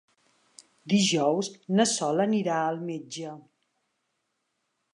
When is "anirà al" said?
2.25-2.81